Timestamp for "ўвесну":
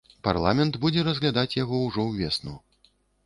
2.09-2.57